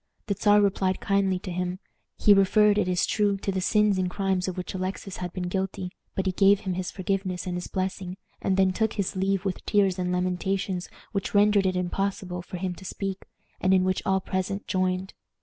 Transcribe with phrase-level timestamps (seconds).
[0.25, 1.77] The Czar replied kindly to him.
[2.17, 5.47] He referred, it is true, to the sins and crimes of which Alexis had been
[5.47, 9.45] guilty, but he gave him his forgiveness and his blessing, and then took his leave
[9.45, 13.27] with tears and lamentations which rendered it impossible for him to speak,
[13.59, 15.13] and in which all present joined.